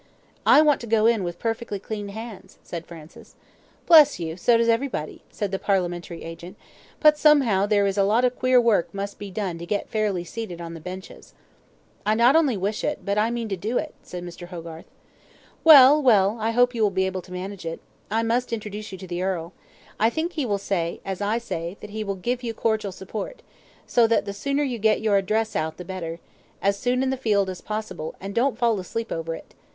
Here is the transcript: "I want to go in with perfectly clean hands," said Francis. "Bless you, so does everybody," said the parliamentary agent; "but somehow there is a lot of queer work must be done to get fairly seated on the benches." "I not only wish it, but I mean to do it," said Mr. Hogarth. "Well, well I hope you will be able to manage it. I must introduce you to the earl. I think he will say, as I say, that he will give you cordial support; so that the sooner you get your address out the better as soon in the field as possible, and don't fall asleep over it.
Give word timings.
"I 0.47 0.61
want 0.63 0.81
to 0.81 0.87
go 0.87 1.05
in 1.05 1.23
with 1.23 1.37
perfectly 1.37 1.77
clean 1.77 2.07
hands," 2.09 2.57
said 2.63 2.87
Francis. 2.87 3.35
"Bless 3.85 4.19
you, 4.19 4.35
so 4.35 4.57
does 4.57 4.67
everybody," 4.67 5.21
said 5.29 5.51
the 5.51 5.59
parliamentary 5.59 6.23
agent; 6.23 6.57
"but 6.99 7.19
somehow 7.19 7.67
there 7.67 7.85
is 7.85 7.99
a 7.99 8.03
lot 8.03 8.25
of 8.25 8.35
queer 8.35 8.59
work 8.59 8.91
must 8.95 9.19
be 9.19 9.29
done 9.29 9.59
to 9.59 9.65
get 9.67 9.89
fairly 9.89 10.23
seated 10.23 10.59
on 10.59 10.73
the 10.73 10.79
benches." 10.79 11.35
"I 12.03 12.15
not 12.15 12.35
only 12.35 12.57
wish 12.57 12.83
it, 12.83 13.05
but 13.05 13.19
I 13.19 13.29
mean 13.29 13.47
to 13.49 13.55
do 13.55 13.77
it," 13.77 13.93
said 14.01 14.23
Mr. 14.23 14.47
Hogarth. 14.47 14.87
"Well, 15.63 16.01
well 16.01 16.35
I 16.39 16.49
hope 16.49 16.73
you 16.73 16.81
will 16.81 16.89
be 16.89 17.05
able 17.05 17.21
to 17.21 17.31
manage 17.31 17.63
it. 17.63 17.79
I 18.09 18.23
must 18.23 18.51
introduce 18.51 18.91
you 18.91 18.97
to 18.97 19.07
the 19.07 19.21
earl. 19.21 19.53
I 19.99 20.09
think 20.09 20.31
he 20.31 20.47
will 20.47 20.57
say, 20.57 20.99
as 21.05 21.21
I 21.21 21.37
say, 21.37 21.77
that 21.79 21.91
he 21.91 22.03
will 22.03 22.15
give 22.15 22.41
you 22.41 22.55
cordial 22.55 22.91
support; 22.91 23.43
so 23.85 24.07
that 24.07 24.25
the 24.25 24.33
sooner 24.33 24.63
you 24.63 24.79
get 24.79 24.99
your 25.01 25.17
address 25.17 25.55
out 25.55 25.77
the 25.77 25.85
better 25.85 26.17
as 26.59 26.75
soon 26.75 27.03
in 27.03 27.11
the 27.11 27.17
field 27.17 27.51
as 27.51 27.61
possible, 27.61 28.15
and 28.19 28.33
don't 28.33 28.57
fall 28.57 28.79
asleep 28.79 29.11
over 29.11 29.35
it. 29.35 29.53